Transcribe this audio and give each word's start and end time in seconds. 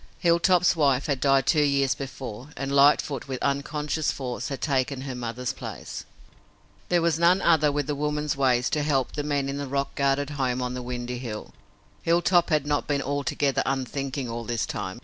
Hilltop's 0.17 0.75
wife 0.75 1.05
had 1.05 1.19
died 1.19 1.45
two 1.45 1.61
years 1.63 1.93
before, 1.93 2.49
and 2.57 2.71
Lightfoot, 2.71 3.27
with 3.27 3.39
unconscious 3.43 4.11
force, 4.11 4.47
had 4.47 4.59
taken 4.59 5.01
her 5.01 5.13
mother's 5.13 5.53
place. 5.53 6.05
There 6.89 7.03
was 7.03 7.19
none 7.19 7.39
other 7.39 7.71
with 7.71 7.87
woman's 7.87 8.35
ways 8.35 8.67
to 8.71 8.81
help 8.81 9.11
the 9.11 9.21
men 9.21 9.47
in 9.47 9.57
the 9.57 9.67
rock 9.67 9.93
guarded 9.93 10.31
home 10.31 10.59
on 10.59 10.73
the 10.73 10.81
windy 10.81 11.19
hill. 11.19 11.53
Hilltop 12.01 12.49
had 12.49 12.65
not 12.65 12.87
been 12.87 13.03
altogether 13.03 13.61
unthinking 13.63 14.27
all 14.27 14.43
this 14.43 14.65
time. 14.65 14.99